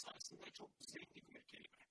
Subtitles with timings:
[0.00, 1.82] esasında çok zengin bir kelime.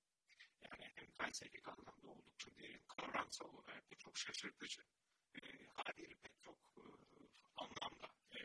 [0.62, 4.82] Yani hem felsefi anlamda oldukça derin, kavramsal olarak da çok şaşırtıcı.
[5.36, 5.42] E,
[5.76, 6.84] haliyle pek çok e,
[7.56, 8.40] anlamda e,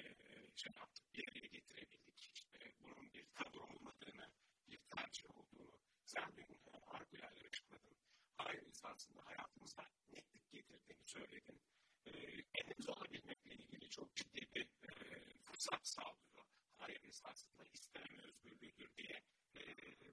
[0.56, 2.30] şey yaptık, bir araya getirebildik.
[2.34, 4.30] İşte bunun bir tadı olmadığını,
[4.68, 7.96] bir tercih olduğunu, sen dün e, argülerle açıkladın.
[8.36, 11.60] Hayır esasında hayatımıza netlik getirdiğini söyledin.
[12.06, 16.44] E, kendimiz olabilmekle ilgili çok ciddi bir e, fırsat sağlıyor.
[16.78, 19.22] Hayır esasında istenen özgürlüğüdür diye
[19.54, 19.60] e,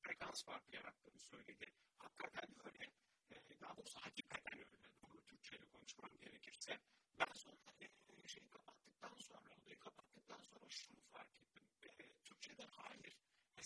[0.07, 1.67] frekans farkı yarattığını söyledi.
[1.99, 2.85] Hakikaten öyle.
[3.31, 4.79] E, daha doğrusu hakikaten öyle.
[5.03, 6.81] Doğru Türkçe'yle konuşmam gerekirse.
[7.19, 11.65] Ben sonra e, şeyi kapattıktan sonra, odayı kapattıktan sonra şunu fark ettim.
[11.83, 11.89] E,
[12.25, 13.17] Türkçe'de hayır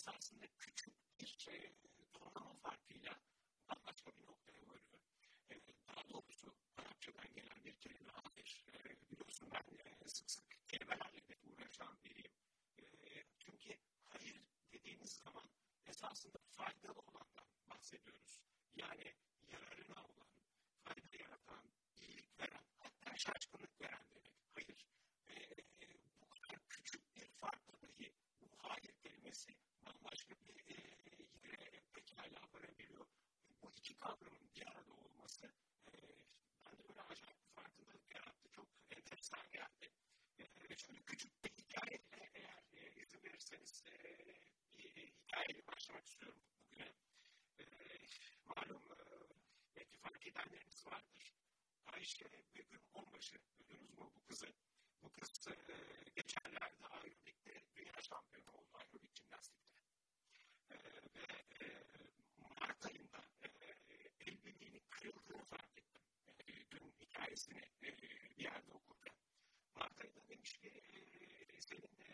[0.00, 1.72] esasında küçük bir şey,
[2.12, 3.20] tonlama farkıyla
[3.68, 5.00] bambaşka bir noktaya varıyor.
[5.50, 5.54] E,
[5.88, 8.64] daha doğrusu Arapçadan gelen bir kelime hayır.
[8.74, 9.64] E, biliyorsun ben
[10.04, 12.32] e, sık sık kelimelerle de uğraşan biriyim.
[12.78, 13.76] E, çünkü
[14.08, 15.50] hayır dediğimiz zaman
[15.86, 18.40] esasında faydalı olandan bahsediyoruz.
[18.74, 19.14] Yani
[19.48, 20.28] yararına olan,
[20.84, 21.64] fayda yaratan,
[21.96, 24.34] iyilik veren, hatta şaşkınlık veren demek.
[24.54, 24.86] Hayır.
[25.28, 25.34] E,
[26.20, 29.54] bu kadar küçük bir farkla dahi bu hayır kelimesi
[29.86, 30.78] bambaşka bir e,
[31.48, 33.06] yere pekala varabiliyor.
[33.62, 35.46] Bu iki kavramın bir arada olması
[35.88, 35.92] e,
[36.64, 38.48] bende böyle acayip bir farkındalık yarattı.
[38.52, 39.90] Çok enteresan geldi.
[40.38, 43.94] E, şöyle küçük bir hikayeyle eğer e, izin verirseniz e,
[44.78, 46.92] bir hikayeyle başlamak istiyorum bugüne.
[47.60, 47.64] E,
[48.46, 48.96] malum e,
[49.76, 51.34] belki fark edenleriniz vardır.
[51.86, 52.24] Ayşe
[52.54, 54.46] Begüm Onbaşı, duydunuz mu bu kızı?
[55.02, 55.54] Bu kız e,
[56.16, 59.80] geçenlerde aerobikte dünya şampiyonu oldu aerobik jimnastikte.
[60.70, 60.76] E,
[61.14, 61.26] ve
[61.64, 61.68] e,
[62.60, 63.48] Mart ayında e,
[64.26, 66.02] el bileğinin kırıldığını fark ettim.
[66.48, 69.14] E, dün hikayesini e, bir yerde okurken.
[69.74, 72.08] Mart ayında demiş ki e, senin e,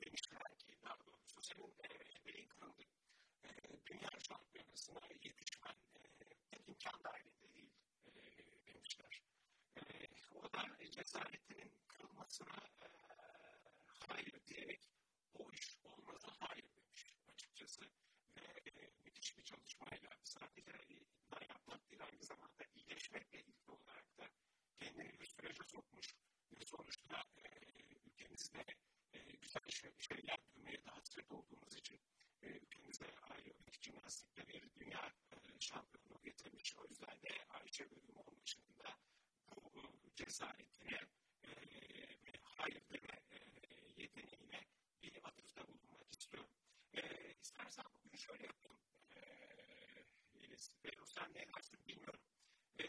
[0.00, 2.82] demişler ki daha doğrusu senin e, el bileğin kırıldı.
[3.44, 3.48] E,
[3.86, 7.72] dünya şampiyonasına yetişmen e, pek imkan dahilinde değil
[8.06, 8.12] e,
[8.66, 9.22] demişler.
[9.76, 9.82] E,
[10.96, 12.88] o da cesaretinin kırılmasına e,
[14.08, 14.80] hayır diyerek
[15.34, 17.80] o iş olmaza hayır demiş açıkçası.
[18.36, 24.24] Ve e, müthiş bir çalışmayla sadece iddia yapmak değil aynı zamanda iyileşmekle ilgili olarak da
[24.78, 26.14] kendini bir sürece sokmuş.
[26.52, 27.50] Ve sonuçta e,
[28.06, 28.64] ülkemizde
[29.12, 32.00] e, güzel şey, şeyler duymaya da hasret olduğumuz için
[32.42, 36.76] e, ülkemize aerobik jimnastikte bir dünya e, şampiyonu getirmiş.
[36.76, 38.98] O yüzden de Ayşe Bölüm olmasının da
[39.56, 40.98] bu cesaretine
[41.44, 41.50] e,
[42.26, 43.38] ve hayır deme e,
[43.96, 44.60] yeteneğine
[45.02, 46.50] bir atıfta bulunmak istiyorum.
[46.94, 47.00] E,
[47.42, 48.80] istersen bugün şöyle yapalım.
[49.16, 49.20] E,
[50.34, 52.20] Yeliz ve sen ne dersin bilmiyorum.
[52.78, 52.84] E,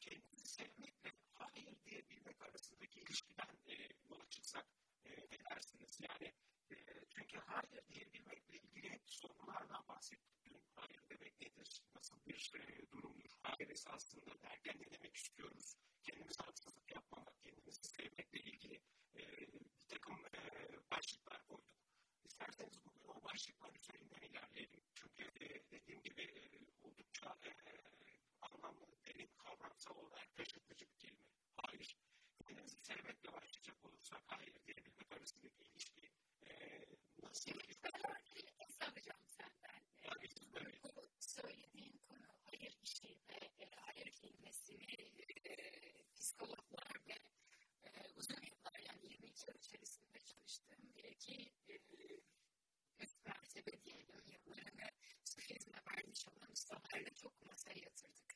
[0.00, 3.74] kendinizi sevmekle hayır diyebilmek arasındaki ilişkiden e,
[4.10, 4.66] yola çıksak
[5.04, 5.98] e, ne dersiniz?
[6.00, 6.32] Yani
[6.70, 6.76] e,
[7.14, 10.52] çünkü hayır diyebilmekle ilgili sorunlardan bahsettik.
[10.74, 11.82] Hayır demek nedir?
[11.94, 13.25] Nasıl bir e, durumdur?
[13.58, 15.76] Hayır esasında derken ne demek istiyoruz?
[16.02, 18.74] Kendimize haksızlık yapmamak, kendimizi sevmekle ilgili
[19.16, 19.20] e,
[19.52, 20.40] bir takım e,
[20.90, 21.66] başlıklar koyduk.
[22.24, 24.80] İsterseniz bugün o başlıklar üzerinden ilerleyelim.
[24.94, 26.42] Çünkü e, dediğim gibi e,
[26.82, 27.52] oldukça e,
[28.40, 31.26] anlamlı, derin, kavramsal olarak şaşırtıcı bir kelime.
[31.56, 31.98] Hayır.
[32.46, 36.10] Kendimizi sevmekle başlayacak olursak hayır diyebilmek arasındaki ilişki
[36.42, 36.50] e,
[37.22, 37.50] nasıl?
[38.80, 39.80] Soracağım senden.
[40.04, 41.95] Yani siz böyle Bu söylediğin konu hayır
[42.86, 44.92] işi ve e, hayır kelimesini
[45.44, 45.54] e,
[46.16, 47.14] psikologlar ve
[47.84, 51.78] e, uzun yıllar yani 22 yıl içerisinde çalıştığım bir iki e,
[53.24, 54.88] mertebe diyelim yıllarını
[55.24, 58.34] sufizme vermiş olan ustalarla çok masaya yatırdık.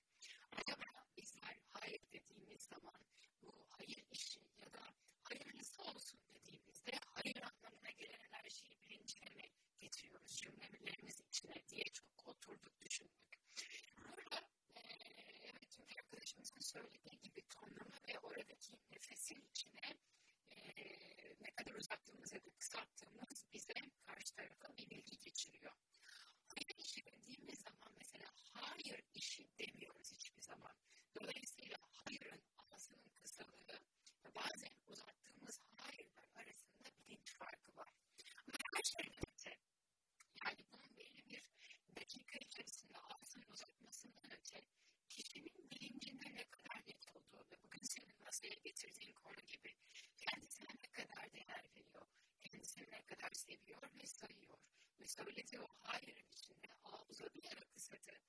[0.52, 0.84] Acaba
[1.16, 3.00] bizler hayır dediğimiz zaman
[3.42, 4.82] bu hayır işi ya da
[5.22, 9.50] hayırlısı olsun dediğimizde hayır anlamına gelen her şeyi bilincine mi
[9.80, 13.30] getiriyoruz cümlelerimiz içine diye çok oturduk düşündük.
[13.62, 13.64] E,
[14.14, 14.19] evet
[16.40, 19.98] hocamızın söylediği gibi tonlama ve oradaki nefesin içine
[20.50, 20.58] e,
[21.40, 23.72] ne kadar uzattığımız ya da kısalttığımız bize
[24.06, 25.72] karşı tarafa bir bilgi geçiriyor.
[26.46, 30.72] Hayır işi dediğimiz zaman mesela hayır işi demiyoruz hiçbir zaman.
[31.20, 33.78] Dolayısıyla hayırın aslının kısalığı
[34.34, 34.79] bazen
[55.10, 56.76] söyledi o hayırın içinde şey.
[56.84, 58.20] ağza duyarak kısmeti.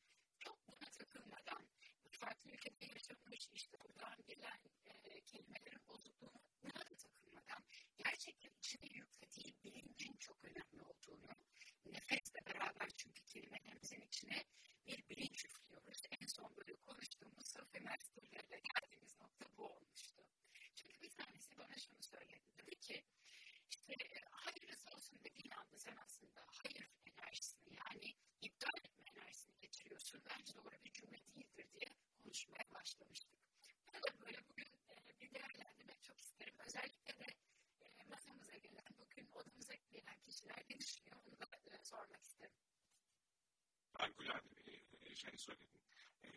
[44.02, 45.82] harikulade bir e, şey söyledin.
[46.24, 46.28] E,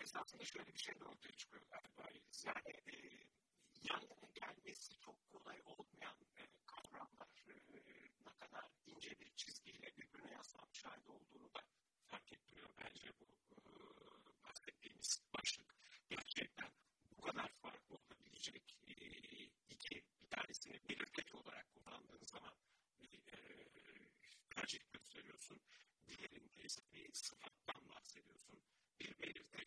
[0.00, 1.64] esasında şöyle bir şey de ortaya çıkıyor.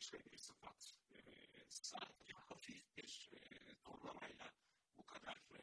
[0.01, 1.18] söylediği sıfat e,
[1.69, 3.42] sadece hafif bir e,
[4.98, 5.59] bu kadar e,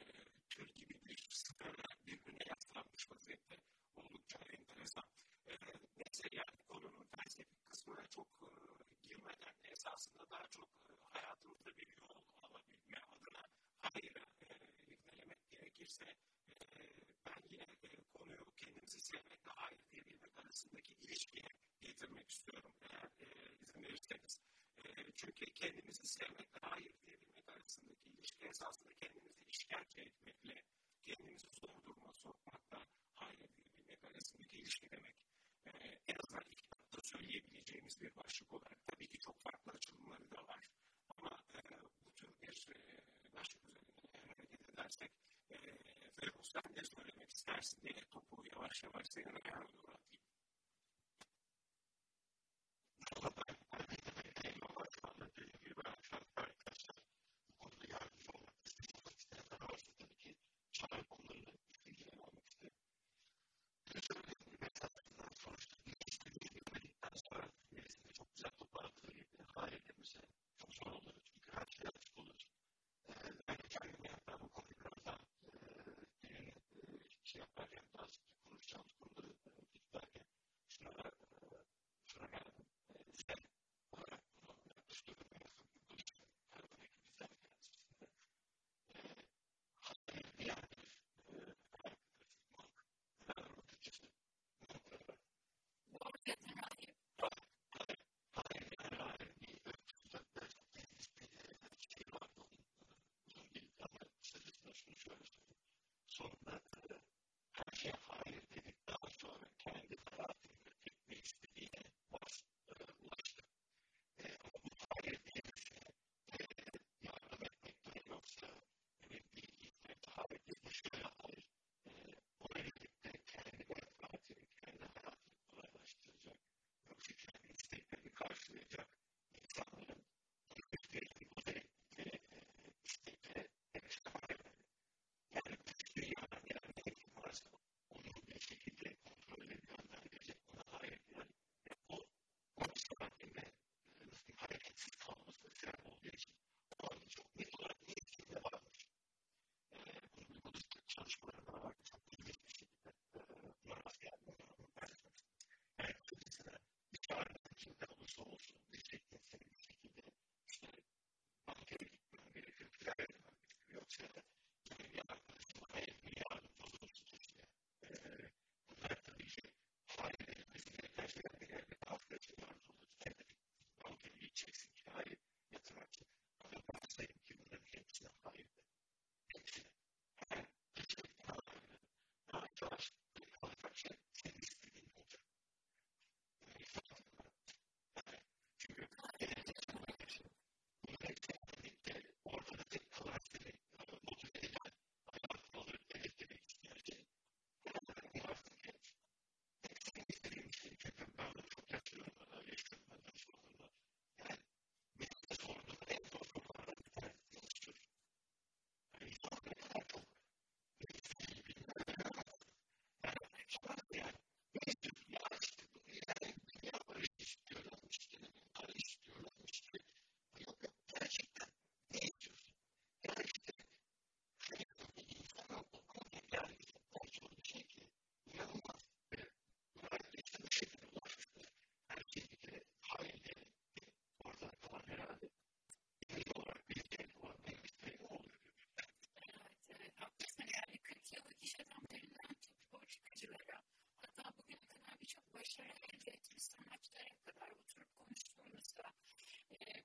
[0.49, 3.57] tür gibi bir sıfırla birbirine yaslanmış vaziyette
[3.97, 5.05] oldukça enteresan.
[5.49, 5.53] E,
[5.97, 8.49] neyse yani konunun felsefik kısmına çok e,
[9.03, 13.43] girmeden esasında daha çok e, hayatımızda bir yol alabilme adına
[13.81, 14.55] hayra e,
[14.87, 16.05] irdelemek gerekirse
[16.61, 16.79] e,
[17.27, 21.49] ben yine e, konuyu kendimizi sevmekle hayır diyebilmek arasındaki ilişkiye
[21.81, 22.68] getirmek istiyorum.
[47.59, 49.78] university, e tu puoi lasciare questi grandi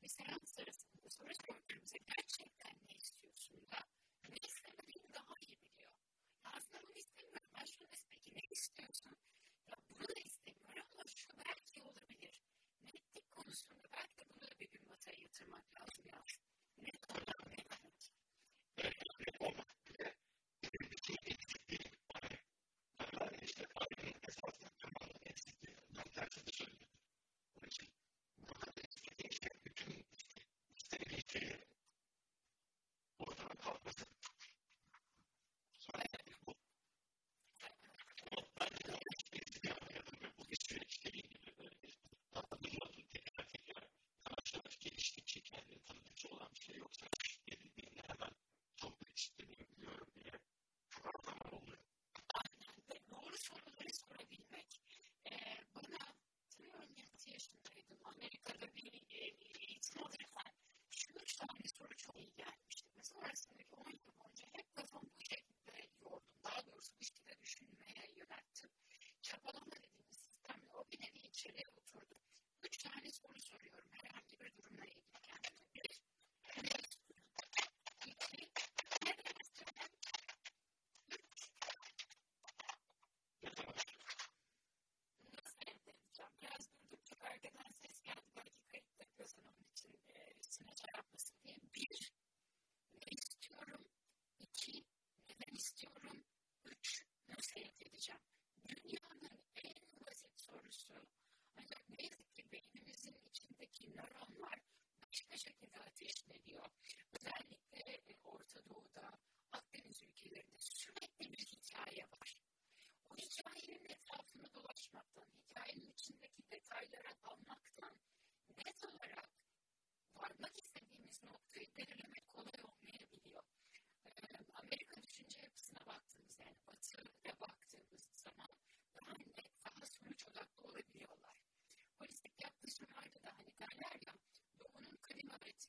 [0.04, 0.43] me sound.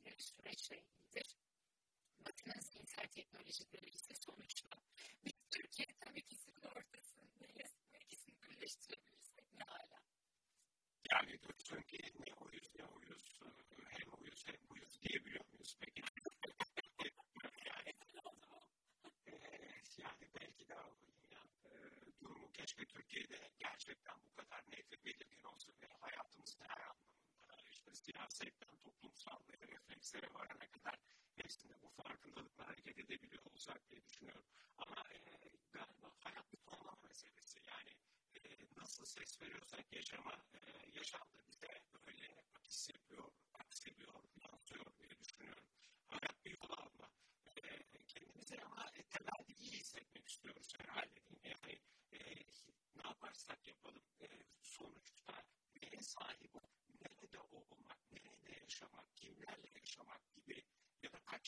[0.05, 1.37] ettikleri süreçle ilgilidir.
[2.25, 4.69] Bakın zihinsel teknolojileri ise sonuçta.
[5.25, 7.73] Biz Türkiye tam ikisinin ortasındayız.
[7.93, 10.01] Bu ikisini birleştirebilirsek ne hala?
[11.11, 13.41] Yani diyorsun ki ne oyuz ne oyuz,
[13.89, 16.03] hem oyuz hem oyuz diyebiliyor muyuz peki?
[17.67, 17.95] yani,
[19.99, 20.91] yani belki daha
[22.21, 27.95] durumu keşke Türkiye'de gerçekten bu kadar net ve belirgin olsun ve hayatımızın her anlamında işte
[27.95, 28.54] siyaset,
[30.15, 30.99] seslere varana kadar
[31.37, 34.45] hepsinde bu farkındalıkla hareket edebiliyor olacak diye düşünüyorum.
[34.79, 35.19] Ama e,
[35.73, 37.59] galiba hayat bir tonlama meselesi.
[37.69, 37.93] Yani
[38.35, 39.84] e, nasıl ses veriyorsan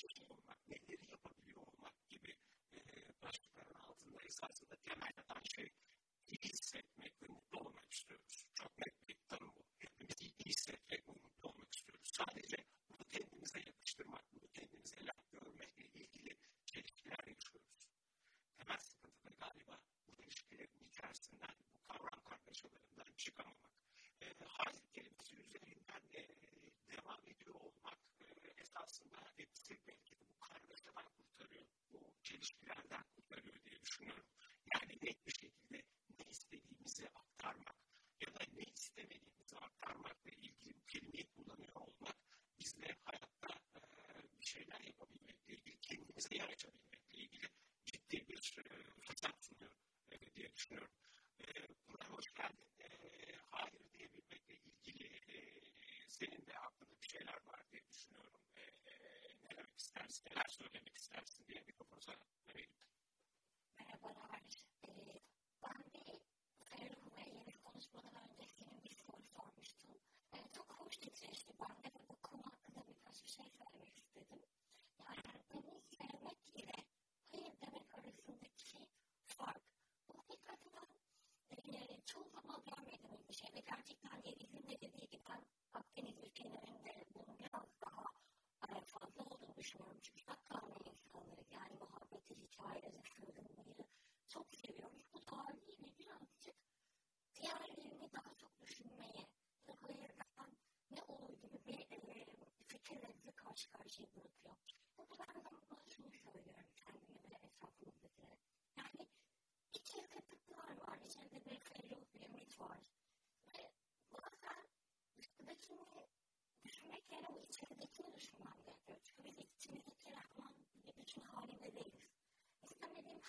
[0.05, 0.36] actually
[46.49, 47.47] açabilmekle ilgili
[47.87, 49.73] ciddi bir e, fırsat sunuyor
[50.11, 50.91] e, diye düşünüyorum.
[51.41, 51.45] E,
[51.89, 52.67] buna hoş geldin,
[53.51, 55.21] hayır diyebilmekle ilgili
[56.09, 58.41] senin de aklında bir şeyler var diye düşünüyorum.
[59.45, 61.36] Ne demek istersin, neler söylemek istersin?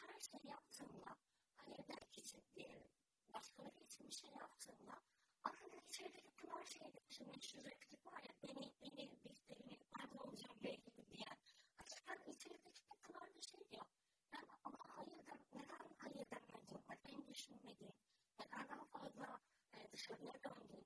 [0.02, 1.18] Her şeyi yaptığımda,
[1.56, 2.90] hayır belki için diyelim,
[3.34, 5.02] başkaları için bir şey yaptığımda,
[5.44, 7.00] aslında içerideki pınar şeydi.
[7.10, 11.38] Şimdi meşhur replik var ya, beni, beni, biz, beni, ben olacağım belki diyen.
[11.80, 13.86] Açıkçası içerideki pınar bir şey diyor.
[14.34, 17.94] Yani ama hayır dem, neden hayır demedim, neden düşünmedim,
[18.40, 19.40] neden daha fazla
[19.74, 20.77] e, dışarıya döndüm,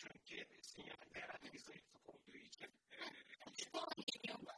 [0.00, 2.70] çünkü sinyalde herhalde bir zayıflık olduğu için.
[2.96, 4.48] E, geliyor mu?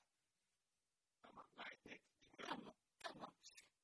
[2.38, 2.74] tamam.
[3.02, 3.32] Tamam.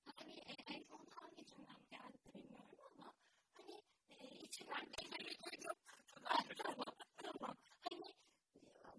[0.04, 0.34] Hani
[0.66, 5.76] en son hangi cümlem geldi bilmiyorum hani e, içinden birileri duydum.
[6.24, 7.56] Tamam, tamam, tamam.
[7.82, 8.04] Hani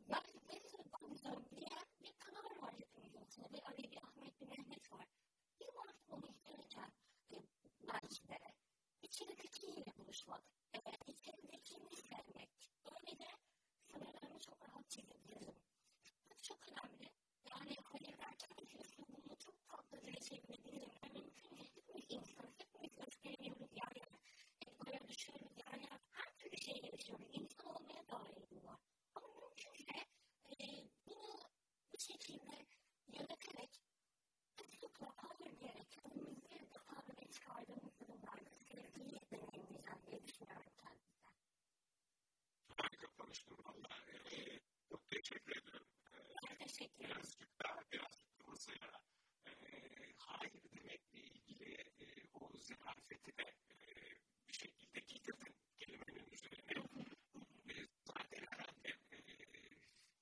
[0.10, 3.48] ben beni tanıdığım diyen bir kanal var hepimizin içinde.
[3.54, 4.86] Bir Ali, Ahmet, bir Mehmet.
[5.60, 6.92] Bir vakit onu izlerken
[7.32, 7.36] e,
[7.88, 8.38] belki de
[9.02, 10.44] içeridekiyle buluşmak,
[10.76, 10.99] e,
[32.00, 32.66] şekilde
[33.08, 33.82] yöneterek
[34.58, 41.40] sıklıkla hayır diyerek kendimizi daha öne çıkardığımız durumlarda sevgiyi deneyimleyeceğim diye düşünüyorum kendimden.
[42.78, 43.90] Harika konuştun valla.
[44.32, 45.86] E, çok teşekkür ederim.
[46.50, 47.16] Ben teşekkür ederim.
[47.16, 48.92] birazcık daha birazcık da masaya
[49.46, 49.52] e,
[50.18, 53.78] hayır demekle ilgili e, o zarafeti de e,
[54.48, 56.60] bir şekilde getirdin kelimenin üzerine.
[57.70, 59.20] E, zaten herhalde e,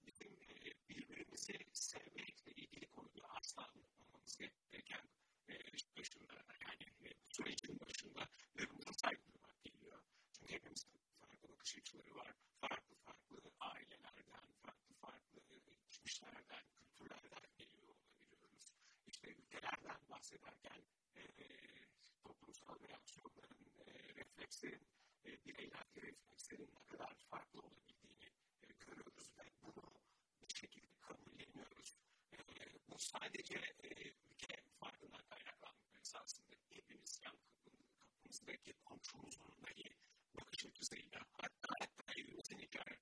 [0.05, 5.03] bizim e, birbirimizi sevmekle ilgili konuda asla unutmamamız gereken
[5.49, 5.53] e,
[5.97, 10.01] başında yani e, bu sürecin başında birbirimize saygı duymak geliyor.
[10.33, 12.33] Çünkü hepimizin farklı bakış açıları var.
[12.61, 18.73] Farklı farklı ailelerden, farklı farklı geçmişlerden, kültürlerden geliyor olabiliyoruz.
[19.07, 20.81] İşte ülkelerden bahsederken
[21.15, 21.21] e,
[22.23, 24.87] toplumsal reaksiyonların, e, reflekslerin,
[25.25, 28.31] e, bireylerdeki reflekslerin ne kadar farklı olabildiğini
[28.61, 29.83] e, görüyoruz ve bunu
[30.41, 31.95] bir şekilde kabulleniyoruz.
[32.33, 32.37] E,
[32.87, 33.89] bu sadece e,
[34.31, 36.55] ülke farkından kaynaklanmıyor esasında.
[36.69, 39.95] Hepimiz yan kapı- kapımızdaki komşumuzun dahi
[40.39, 42.97] bakış açısıyla hatta hatta evimizin hikaye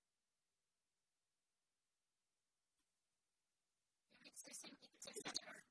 [4.24, 5.65] Evet sesim gitti sanıyorum.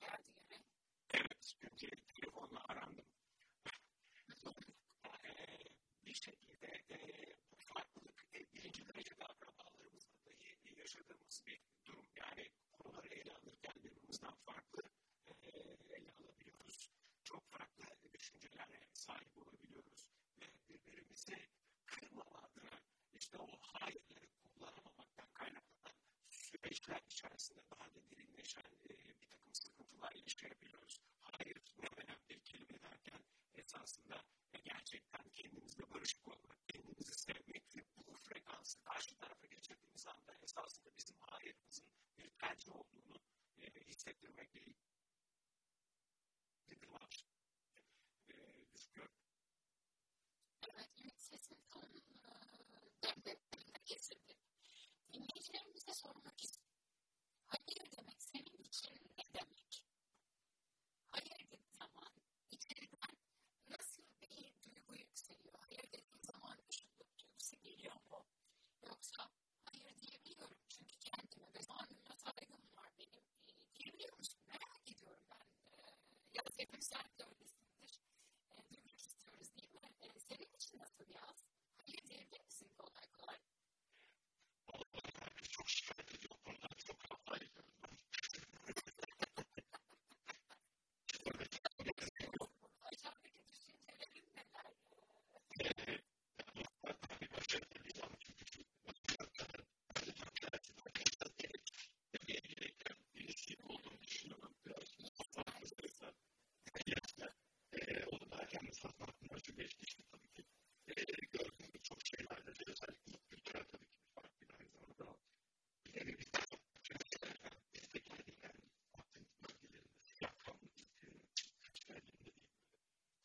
[0.00, 0.58] Geldi yine.
[1.14, 3.04] Evet, çünkü telefonla arandım.
[5.24, 5.58] Eee,
[6.06, 12.06] bir şekilde eee, bu farklılık e, birinci derecede akrabalarımızla dahi yaşadığımız bir durum.
[12.16, 14.82] Yani konuları ele alırken birbirimizden farklı
[15.44, 16.90] eee, ele alabiliyoruz.
[17.24, 17.84] Çok farklı
[18.14, 20.06] düşüncelere sahip olabiliyoruz.
[20.40, 21.48] Ve birbirimizi
[21.86, 22.80] kırmama adına
[23.14, 25.94] işte o hayırları kullanamamaktan kaynaklanan
[26.30, 31.00] süreçler içerisinde daha da derinleşen e, bir takım sıkıntılar yaşayabiliyoruz.
[31.20, 33.20] Hayır ne önemli kelime derken
[33.54, 40.34] esasında e, gerçekten kendimizle barışık olmak, kendimizi sevmek ve bu frekansı karşı tarafa geçirdiğimiz anda
[40.42, 41.86] esasında bizim hayırımızın
[42.18, 42.72] bir tercih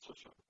[0.10, 0.49] such a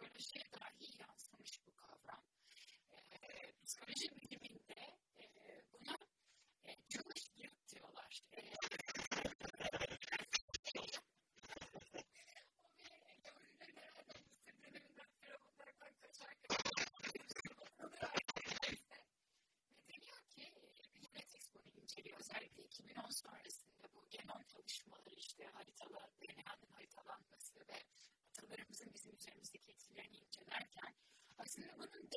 [0.00, 2.22] psikolojiye dahi yansımış bu kavram.
[3.12, 4.08] Ee, psikoloji
[28.94, 30.94] Bizim üzerimizdeki etkilerini incelerken
[31.38, 32.10] aslında bunun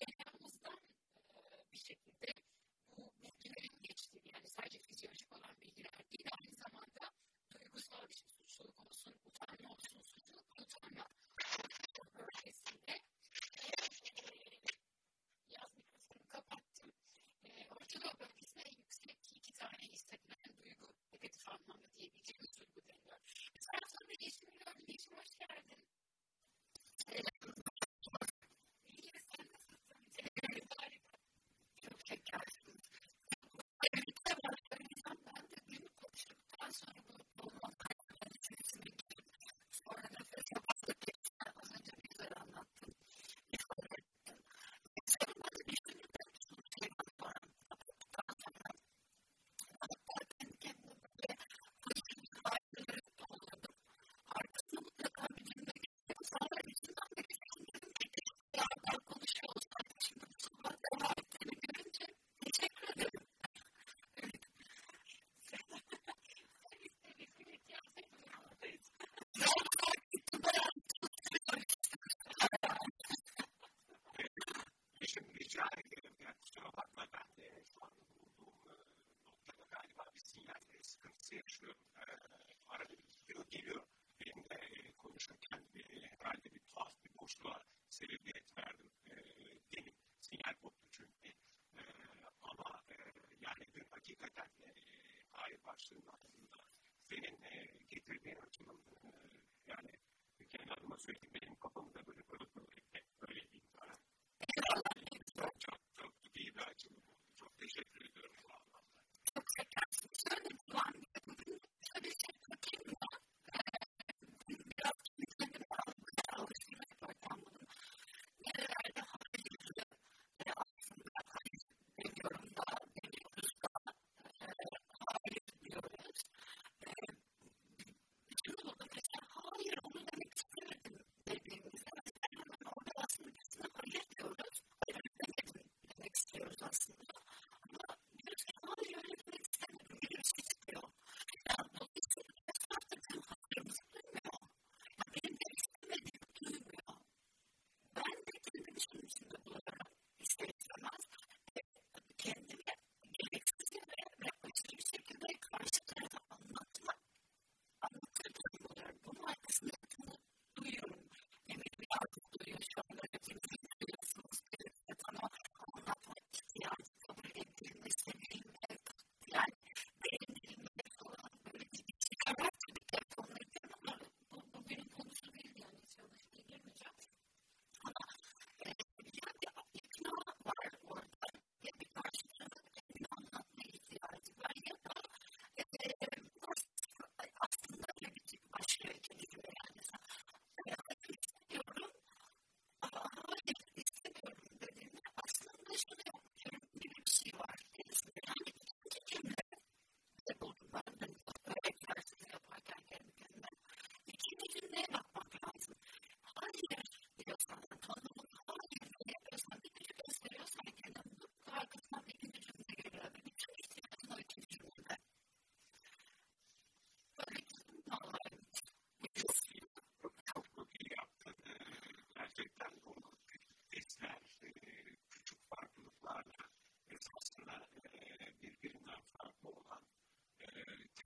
[148.94, 149.63] produce in the blood.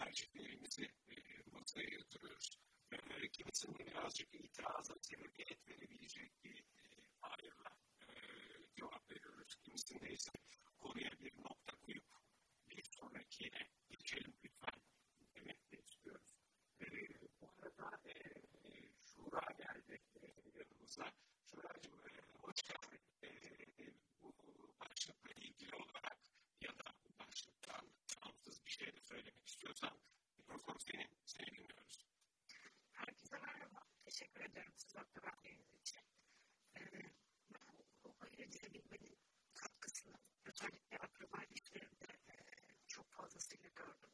[0.07, 1.13] tercihlerimizi e,
[1.51, 2.57] masaya yatırıyoruz.
[3.31, 4.26] Kimsinin birazcık
[34.47, 36.01] ederim sıcakta verdiğiniz için.
[36.77, 36.81] Ee,
[37.53, 37.67] ben
[38.03, 38.15] o, o
[39.55, 42.33] katkısını özellikle akraba ilişkilerimde e,
[42.87, 44.09] çok fazlasıyla gördüm.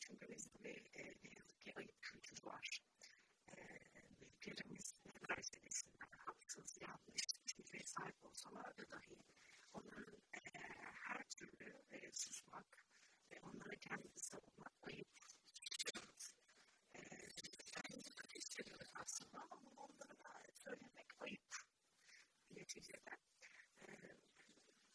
[0.00, 2.82] Çünkü bizim bir, e, ne yazık ki ayıp kültürü var.
[3.48, 3.56] E,
[4.20, 9.18] büyüklerimiz ne derse desinler, haksız, yanlış, fikre sahip olsalardı dahi
[9.72, 10.40] onların e,
[10.94, 12.86] her türlü e, susmak
[13.30, 14.49] ve onlara kendimizi savunmak
[22.70, 23.10] neticede.
[23.80, 23.86] E,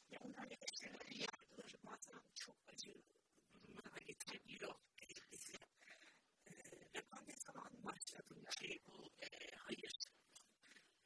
[0.09, 0.49] ya onlar
[2.35, 2.93] çok acı
[3.53, 4.75] durumlara getirebiliyor
[5.31, 5.53] bizi.
[6.45, 6.51] E,
[6.95, 9.97] ve ben zaman başladım ki bu e, hayır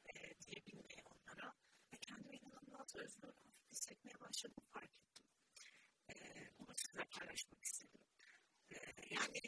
[0.04, 1.54] e, diyebilmeye onlara
[1.92, 3.34] ve kendimi inanılmaz özgür
[3.70, 5.26] hissetmeye başladım fark ettim.
[6.08, 6.14] E,
[7.10, 8.00] paylaşmak istedim.
[8.70, 8.76] E,
[9.10, 9.40] yani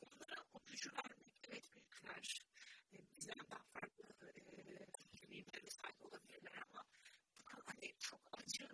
[0.00, 2.46] onlara o gücü vermek, evet büyükler
[2.92, 4.08] e, bizden daha farklı
[5.38, 6.84] kimliklere sahip olabilirler ama
[7.64, 8.64] hani çok acı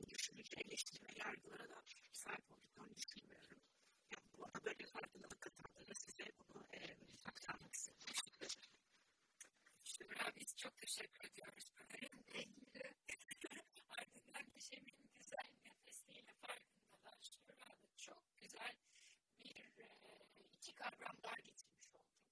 [0.00, 3.60] ve düşünücü eleştirme yargılara da sahip olduklarını düşünmüyorum.
[4.12, 6.80] Yani bana böyle farkındalık katanlara size bunu e,
[7.24, 8.14] aktarmak istedim.
[9.84, 10.04] İşte
[10.36, 11.70] biz çok teşekkür ediyoruz.
[13.40, 17.56] Pınar'ın ardından Neşem'in güzel nefesiyle farkındalaşıyor.
[17.96, 18.74] Çok güzel
[19.44, 19.56] bir
[20.54, 22.24] iki kavram daha getirmiş olduk.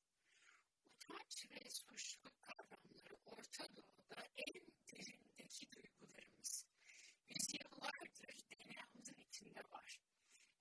[0.84, 6.11] Utanç ve suçluluk kavramları Orta Doğu'da en derindeki duygularımız.
[9.52, 10.00] İçinde var.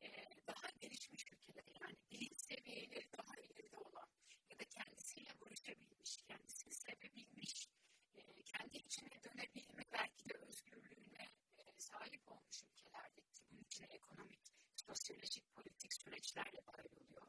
[0.02, 0.10] Ee,
[0.48, 4.08] daha gelişmiş ülkeler yani bilinç seviyeleri daha ileride olan
[4.50, 7.70] ya da kendisiyle barışabilmiş, kendisini sevebilmiş,
[8.14, 14.42] e, kendi içine dönebilme belki de özgürlüğüne e, sahip olmuş ülkelerdeki bunun içine ekonomik,
[14.76, 17.28] sosyolojik, politik süreçler de dahil oluyor.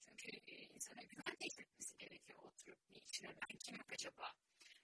[0.00, 4.32] Çünkü e, insana güven de hissetmesi gerekiyor oturup bir içine ben kimim acaba?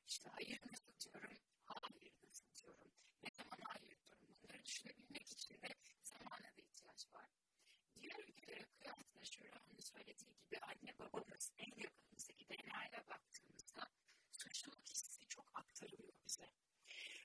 [0.06, 5.68] İşte hayır nasıl diyorum, hayır nasıl diyorum, ne zaman hayır diyorum bunları düşünebilmek için de
[6.02, 7.28] zamana da ihtiyaç var.
[8.00, 13.90] Diğer ülkelere kıyasla Şura'nın söylediği gibi anne babamız en yakınımızdaki DNA'ya baktığımızda
[14.32, 16.48] suçluluk hissi çok aktarılıyor bize.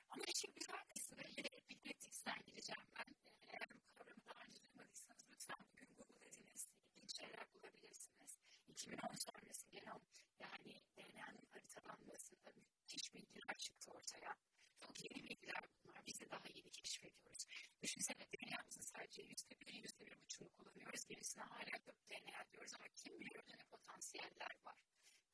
[0.09, 3.15] Ama işin güzel kısmı yine epignetiksten gireceğim ben.
[3.49, 6.67] Eğer bu kavramı daha önce duymadıysanız lütfen bugün Google ediniz.
[6.95, 8.37] İlginç şeyler bulabilirsiniz.
[8.67, 10.01] 2010 sonrası genom
[10.39, 14.35] yani DNA'nın haritalanmasında müthiş bilgiler çıktı ortaya.
[14.79, 16.05] Çok yeni bilgiler bunlar.
[16.07, 17.45] Biz de daha yeni keşfediyoruz.
[17.81, 19.67] Düşünsene DNA'mızın sadece yüzde bir,
[20.13, 21.05] bir buçuğunu kullanıyoruz.
[21.05, 21.77] Gerisine hala
[22.09, 24.77] DNA diyoruz ama kim bilir ne potansiyeller var.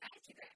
[0.02, 0.48] Belki de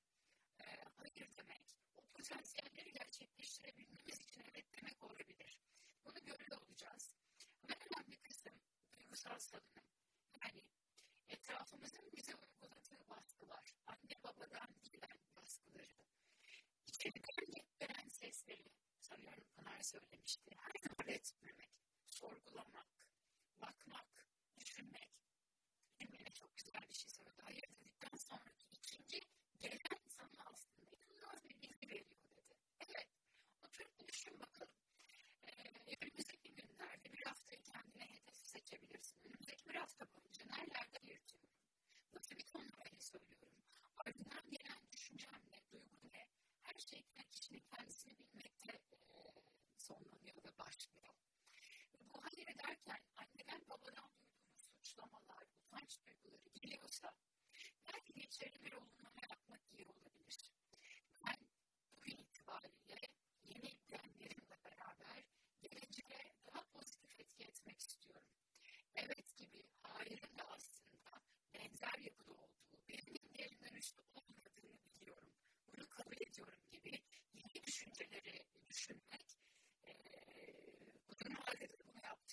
[0.59, 0.65] e,
[0.97, 5.59] hayır demek, o potansiyelleri gerçekleştirebilmemiz için evet demek olabilir.
[6.05, 7.15] Bunu görüyor olacağız.
[7.63, 8.53] Ama önemli kısım
[8.91, 9.85] duygusal salınım.
[10.43, 10.63] Yani
[11.29, 15.97] etrafımızın bize uyguladığı baskılar, anne babadan gelen baskıları,
[16.87, 21.69] içeriden veren sesleri, sanıyorum Pınar söylemişti, her zaman etmemek,
[22.05, 23.02] sorgulamak,
[23.63, 24.07] bakmak,
[24.59, 25.09] düşünmek.
[25.99, 27.41] Emine çok güzel bir şey söyledi.
[27.43, 29.19] Hayır dedikten sonraki ikinci
[29.59, 32.55] gelen sana aslında inanılmaz bir bilgi veriyor dedi.
[32.89, 33.07] Evet,
[33.65, 34.73] oturup düşün bakalım.
[35.47, 39.17] Ee, önümüzdeki günlerde bir haftayı kendine hedef seçebilirsin.
[39.25, 41.49] Önümüzdeki bir hafta boyunca nerelerde yürütüyorum?
[42.13, 43.63] Nasıl bir tonlamayla söylüyorum?
[43.97, 46.27] Ardından gelen düşüncemle, duygu ne?
[46.63, 49.07] Her şey kişinin kendisini bilmekte e,
[49.77, 51.13] sonlanıyor ve başlıyor.
[51.99, 57.11] Bu hayır ederken anneden babadan duyduğumuz suçlamalar, utanç duyguları geliyorsa
[57.93, 60.51] belki de içeri bir olumlama yapmak iyi olabilir.
[61.25, 61.37] Ben
[61.91, 62.99] bugün itibariyle
[63.43, 65.23] yeni genlerimle beraber
[65.61, 68.29] geleceğe daha pozitif etki etmek istiyorum.
[68.95, 71.21] Evet gibi hayırın da aslında
[71.53, 75.33] benzer yapıda olduğu, benim genlerimden üstü olmadığını biliyorum.
[75.67, 76.91] Bunu kabul ediyorum gibi
[77.33, 79.37] yeni düşünceleri düşünmek
[79.83, 79.91] e,
[81.07, 81.82] uzun vadede bunu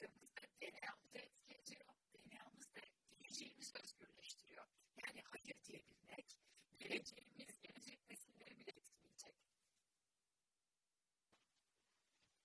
[0.02, 1.90] yaptığımızda DNA'mızı etki ediyor.
[2.14, 4.66] DNA'mızda geleceğimizi özgürleştiriyor.
[4.96, 6.38] Yani hayır diyebilmek,
[6.78, 9.34] geleceğimiz, gelecek nesilleri bile etkileyecek.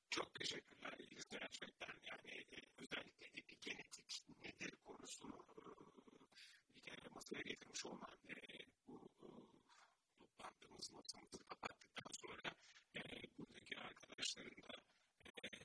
[0.09, 0.93] Çok teşekkürler.
[0.99, 5.63] İlginç gerçekten yani e, özellikle epigenetik nedir konusunu e,
[6.75, 8.35] bir kere masaya getirmiş olman e,
[8.87, 9.09] bu
[10.17, 12.55] toplantımız masamızı kapattıktan sonra
[13.37, 14.85] buradaki arkadaşların da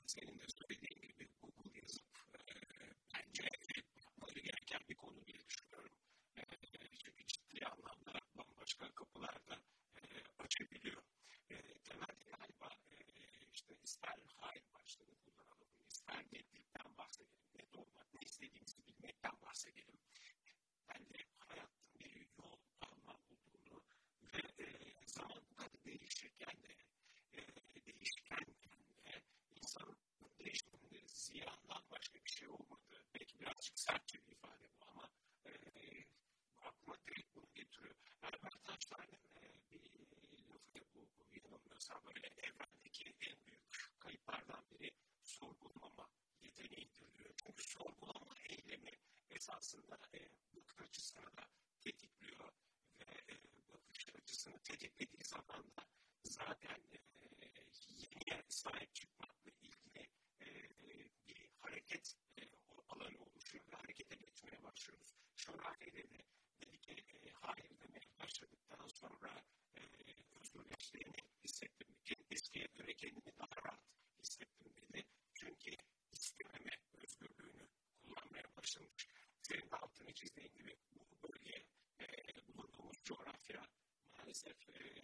[0.07, 0.90] senin de söylediğin
[55.31, 55.83] zamanda
[56.23, 56.97] zaten e,
[58.01, 60.09] yeniye sahip çıkmakla ilgili
[60.41, 60.47] e,
[61.27, 62.43] bir hareket e,
[62.89, 65.15] alanı oluşuyor ve harekete geçmeye başlıyoruz.
[65.35, 66.19] Şövalyeyle de
[66.61, 69.31] dedik ki e, hayır demeye başladıktan sonra
[69.75, 69.81] e,
[70.39, 71.87] özgürleştiğini hissettim.
[72.29, 73.83] Eskiye göre kendini daha rahat
[74.23, 75.05] hissettim dedi.
[75.33, 75.71] Çünkü
[76.11, 77.67] istememe özgürlüğünü
[78.01, 79.07] kullanmaya başlamış.
[79.41, 81.65] Senin de altını çizdiğin gibi bu bölge,
[81.99, 82.07] e,
[82.47, 83.61] bulunduğumuz coğrafya
[84.31, 85.00] maalesef e,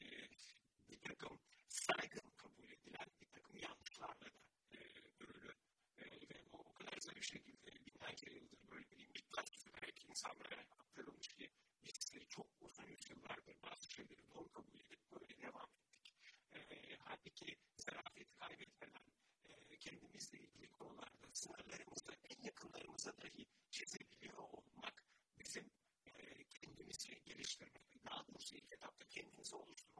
[23.08, 25.04] aklımızda dahi çizebiliyor olmak
[25.40, 25.72] bizim
[26.06, 29.97] e, kendimizi geliştirmek, daha doğrusu ilk etapta kendimizi oluşturmak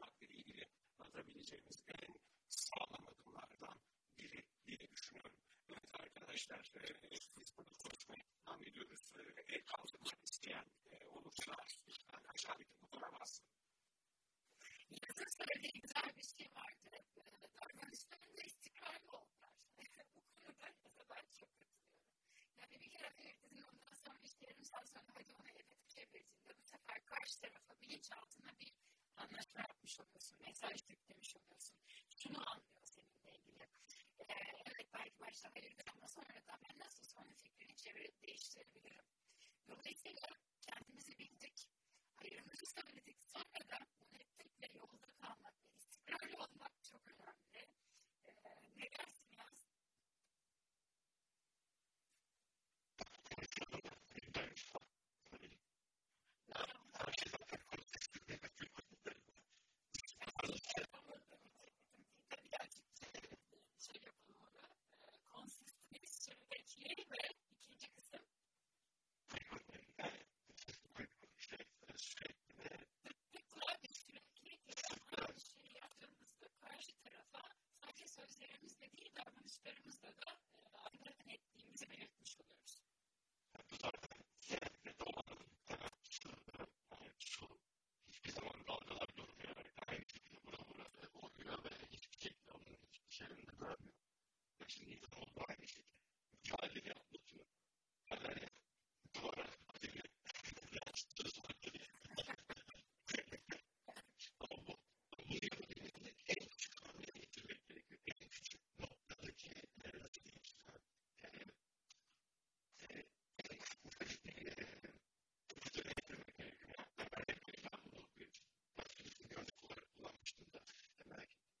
[27.38, 28.72] karşı tarafa bilinçaltına bir
[29.16, 31.76] anlaşma yapmış oluyorsun, mesaj yüklemiş oluyorsun.
[32.18, 33.62] Şunu anlıyor seninle ilgili.
[34.20, 34.34] Ee,
[34.66, 35.87] evet belki başta hayır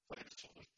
[0.08, 0.77] place on the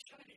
[0.00, 0.36] şöyle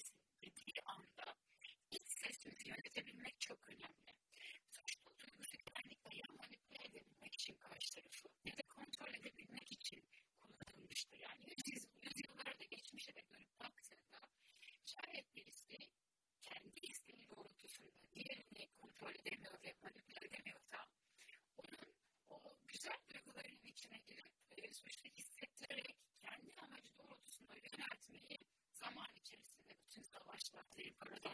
[31.01, 31.32] $800,000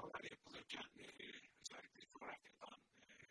[0.00, 1.06] çalışmalar yapılırken e,
[1.60, 3.26] özellikle coğrafyadan e,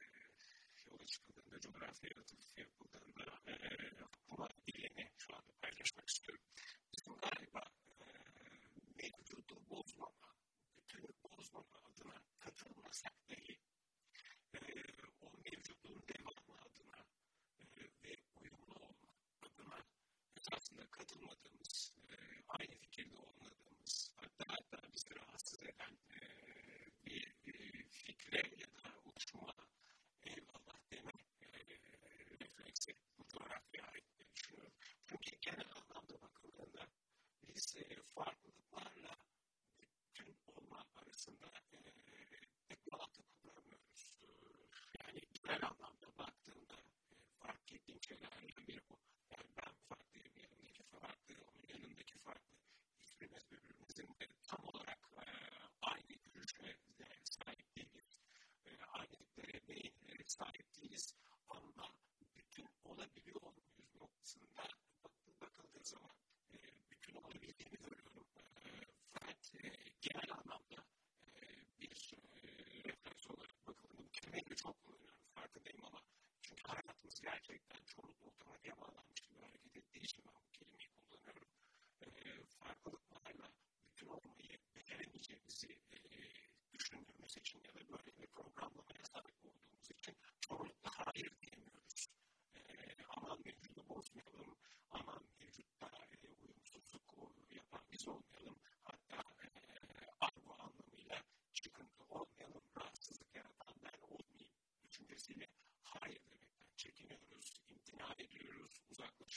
[0.86, 3.54] yola çıkıldığında, coğrafya yaratıcısı yapıldığında e,
[4.04, 6.44] aklıma geleni şu anda paylaşmak istiyorum.
[6.94, 7.64] Bizim galiba
[8.02, 8.06] e,
[8.98, 10.30] mevcudu bozmama,
[10.78, 13.58] bütünü bozmama adına katılmasak dahi
[14.54, 14.60] e,
[15.22, 17.06] o mevcudun devamı adına
[17.60, 17.66] e,
[18.04, 19.10] ve uyumlu olma
[19.42, 19.80] adına
[20.38, 22.14] esasında katılmadığımız, e,
[22.48, 26.09] aynı fikirde olmadığımız, hatta hatta bizi rahatsız eden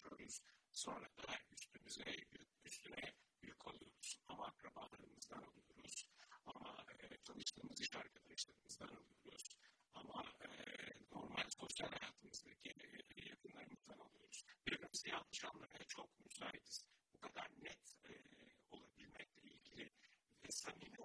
[0.03, 0.41] çalışıyoruz.
[0.73, 2.05] Sonra da üstümüze,
[2.65, 4.21] üstüne yük alıyoruz.
[4.29, 6.09] Ama akrabalarımızdan alıyoruz.
[6.47, 9.57] Ama e, çalıştığımız iş arkadaşlarımızdan alıyoruz.
[9.95, 10.49] Ama e,
[11.13, 12.71] normal sosyal hayatımızdaki
[13.17, 14.45] e, yakınlarımızdan alıyoruz.
[14.67, 16.85] Birbirimizi yanlış anlamaya çok müsaitiz.
[17.15, 18.13] Bu kadar net e,
[18.71, 19.93] olabilmekle ilgili
[20.45, 21.02] ve samimi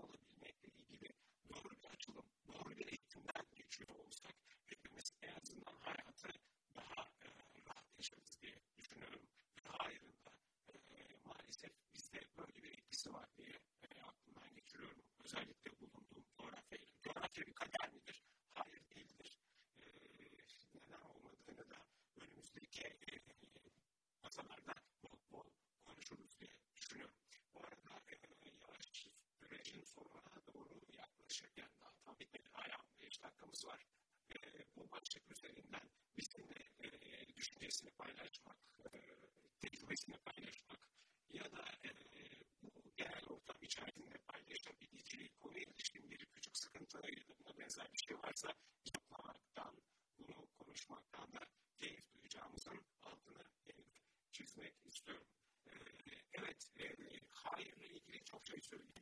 [35.48, 38.58] örneklerinden bizimle e, düşüncesini paylaşmak,
[38.94, 39.00] e,
[39.60, 40.90] tecrübesini paylaşmak
[41.30, 41.92] ya da e,
[42.62, 47.98] bu genel ortam içerisinde paylaşabileceği konuya ilişkin bir küçük sıkıntı ya da buna benzer bir
[48.08, 48.54] şey varsa
[48.96, 49.76] yapmaktan,
[50.20, 51.40] bunu konuşmaktan da
[51.78, 53.72] keyif duyacağımızın altını e,
[54.32, 55.28] çizmek istiyorum.
[55.68, 55.72] E,
[56.34, 56.86] evet, e,
[57.32, 58.97] hayırla ilgili çok şey söyleyeceğim.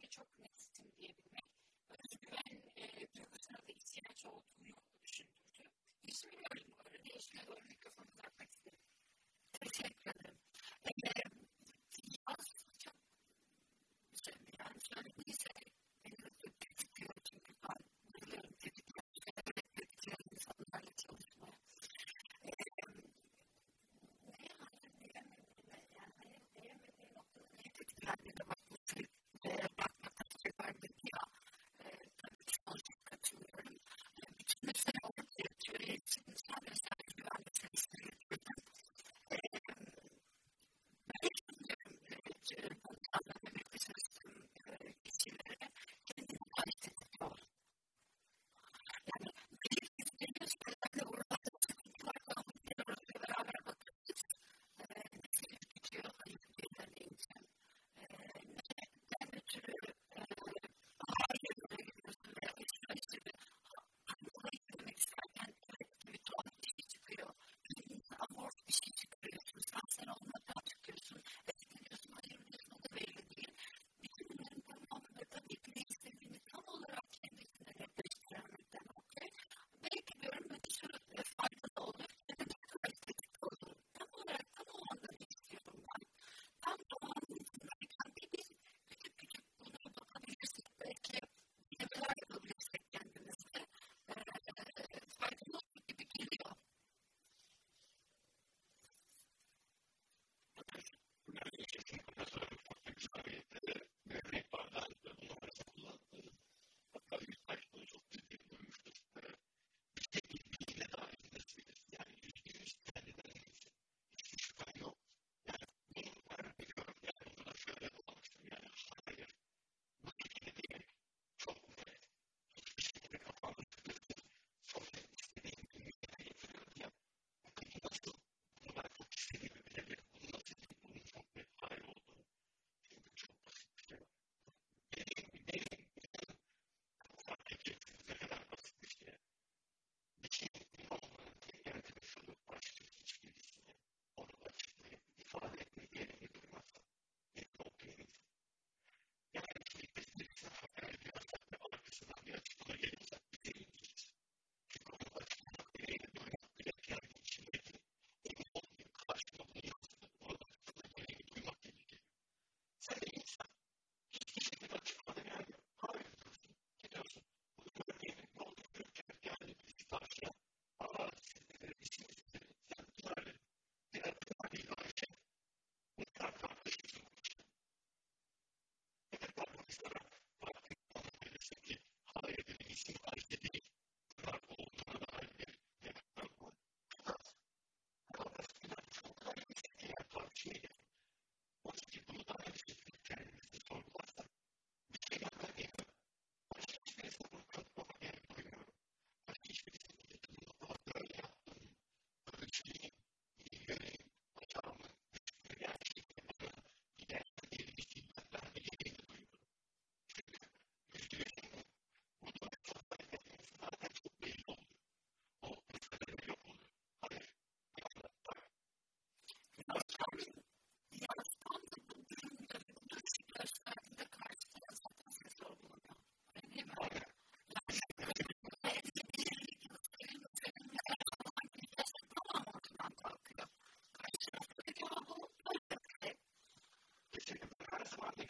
[0.00, 1.44] işte çok netistim diyebilmek,
[1.90, 5.68] özgüven e, duygusuna da ihtiyaç olduğunu düşündürdü.
[6.04, 7.34] Hiç bilmiyorum bu arada, hiç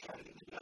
[0.07, 0.60] dedicated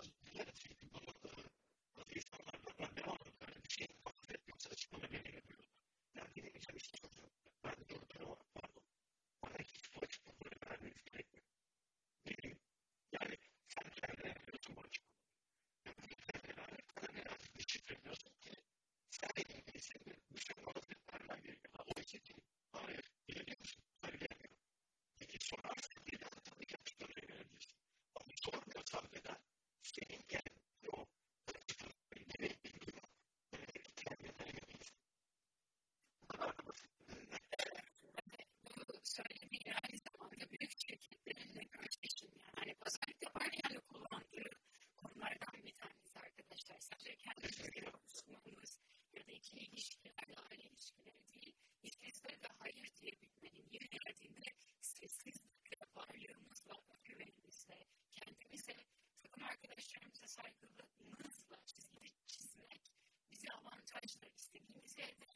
[49.39, 56.75] ikili ilişkilerle, aile ilişkileri değil, ikizler ve hayır diye bitmenin yeri geldiğinde sessizlikle, varlığımızla,
[57.05, 57.79] güvenimizle,
[58.13, 58.77] kendimize,
[59.23, 62.83] takım arkadaşlarımıza saygılılığımızla çizgi çizmek
[63.31, 65.28] bizi avantajla istediğimiz yerde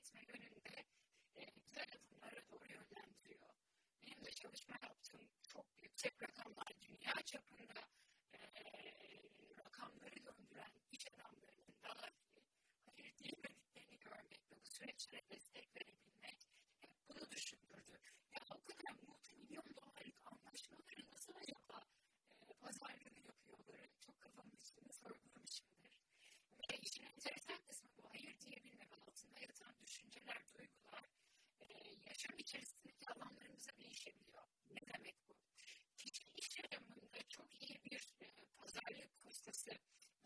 [39.63, 39.79] ise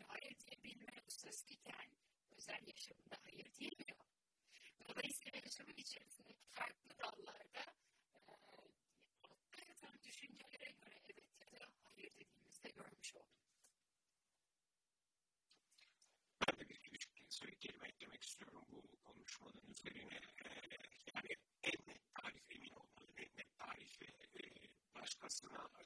[0.07, 1.89] hayır diyebilme ustası iken
[2.37, 3.97] özel yaşamında hayır diyemiyor.
[4.89, 7.63] Dolayısıyla yaşamın içerisindeki farklı dallarda
[8.13, 8.19] e,
[9.25, 13.27] altta yatan düşüncelere göre evet ya da hayır dediğimizde görmüş olduk.
[16.47, 20.19] Ben de bir iki üç soru kelime eklemek istiyorum bu konuşmanın üzerine.
[20.45, 20.49] E,
[21.15, 21.29] yani
[21.63, 24.41] en net tarif emin olmalı, en net tarifi e,
[24.95, 25.76] başkasına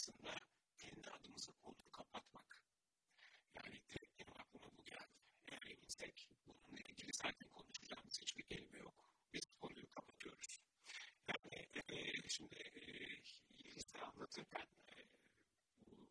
[0.00, 0.34] aslında
[0.78, 2.62] kendi adımıza konuyu kapatmak.
[3.54, 5.16] Yani direkt benim aklıma bu geldi.
[5.48, 9.06] Eğer eminsek bununla ilgili zaten konuşacağımız hiçbir kelime yok.
[9.32, 10.60] Biz konuyu kapatıyoruz.
[11.28, 14.96] Yani e, şimdi e, anlatırken e,
[15.80, 16.08] bu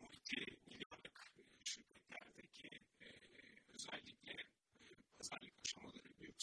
[0.00, 2.70] multimilyarlık e, şirketlerdeki
[3.00, 3.08] e,
[3.74, 4.80] özellikle e,
[5.18, 6.42] pazarlık aşamaları, büyük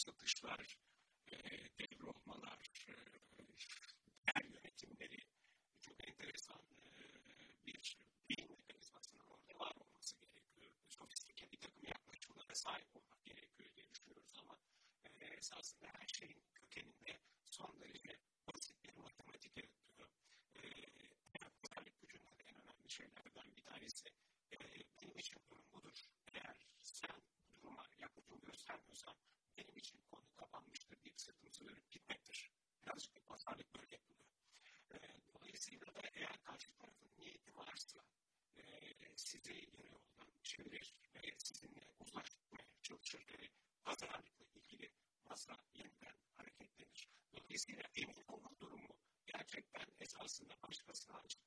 [43.84, 44.90] pazarlıkla ilgili
[45.28, 47.08] masa yeniden hareketlenir.
[47.32, 48.88] Dolayısıyla emin olma durumu
[49.26, 51.43] gerçekten esasında başkasına açık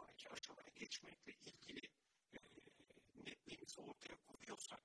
[0.00, 1.88] sonraki aşamaya geçmekle ilgili
[2.32, 2.38] e,
[3.24, 4.80] netliğimizi ortaya koyuyorsak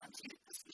[0.00, 0.71] guarantee this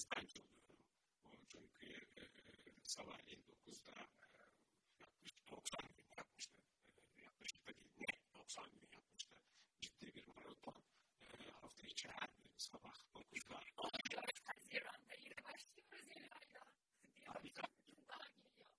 [0.00, 0.86] Yeliz'den çalıyorum.
[1.24, 1.86] O çünkü
[2.16, 2.22] e,
[2.84, 4.30] sabahleyin 9'da e,
[5.00, 6.60] yaklaşık 90 gün yapmıştı.
[7.16, 9.36] E, yaklaşık da değil, ne 90 gün yapmıştı.
[9.80, 10.82] Ciddi bir maraton.
[11.22, 16.60] E, hafta içi her gün sabah 9'da 14 Haziran'da yine başlıyoruz İlayda.
[17.26, 17.62] Harika.
[18.08, 18.70] Daha geliyor.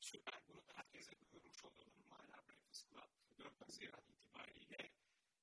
[0.00, 0.40] Süper.
[0.48, 2.02] Bunu da herkese duyurmuş olalım.
[2.10, 4.90] Hala Breakfast Club 4 Haziran itibariyle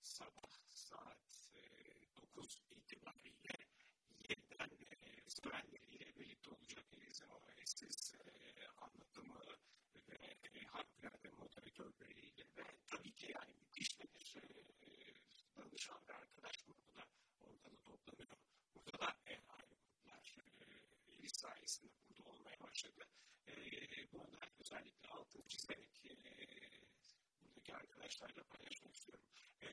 [0.01, 1.61] sabah saat e,
[2.17, 3.54] 9 itibariyle
[5.45, 6.85] e, sevenleriyle birlikte olacak.
[6.93, 9.39] Elizin o eşsiz e, anlatımı
[10.09, 10.15] ve
[10.55, 15.13] e, harikulade moderatörleriyle ve tabii ki yani müthiş bir e,
[15.57, 17.05] danışan ve arkadaş grubu da
[17.41, 18.37] orada da toplanıyor.
[18.75, 23.03] Burada da e, ayrı gruplar e, Eliz sayesinde burada olmaya başladı.
[23.47, 23.53] E,
[24.13, 26.15] bunu da özellikle altını çizerek e,
[27.41, 29.25] buradaki arkadaşlarla paylaşmak istiyorum.
[29.61, 29.67] E,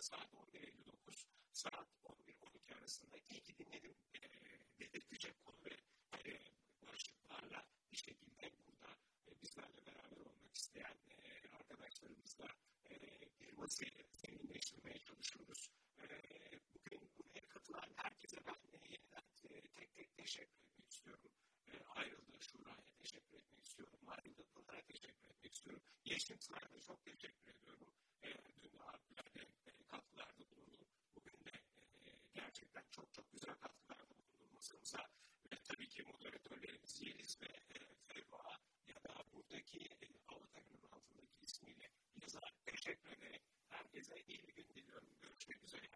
[0.00, 4.20] anda saat 11.59, saat 11.12 arasında iyi ki dinledim e,
[4.78, 5.76] dedirtecek konu ve
[6.30, 6.38] e,
[6.86, 8.96] başlıklarla bir şekilde burada
[9.28, 12.48] e, bizlerle beraber olmak isteyen e, arkadaşlarımızla
[12.90, 12.96] e,
[13.40, 15.70] bir masayı zenginleştirmeye çalışıyoruz.
[15.98, 16.06] E,
[16.74, 21.30] bugün buraya katılan herkese ben e, yeniden e, tek tek teşekkür etmek istiyorum.
[21.66, 24.00] E, ayrıldı Şura'ya teşekkür etmek istiyorum.
[24.06, 25.82] Ayrıldı Pınar'a teşekkür etmek istiyorum.
[26.04, 27.88] Yeşim Pınar'a çok teşekkür ediyorum.
[28.22, 28.28] E,
[28.62, 30.86] dün de harikulade e, katkılarda bulundu.
[31.16, 31.52] Bugün de
[31.94, 35.10] e, gerçekten çok çok güzel katkılarda bulundu masamıza.
[35.52, 36.04] Ve tabii ki
[36.70, 37.48] moderatörlerimiz Yeliz ve
[38.06, 41.90] Feyva ya da buradaki e, avatarının altındaki ismiyle
[42.22, 45.08] yazar teşekkür ederek herkese iyi bir gün diliyorum.
[45.22, 45.88] Görüşmek üzere.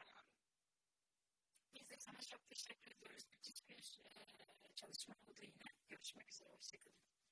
[1.75, 3.27] Biz de sana çok teşekkür ediyoruz.
[3.31, 5.65] Müthiş bir e, çalışma oldu yine.
[5.89, 6.49] Görüşmek üzere.
[6.57, 7.24] Hoşçakalın.